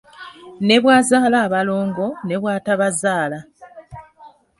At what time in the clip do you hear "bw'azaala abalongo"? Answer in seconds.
0.81-2.07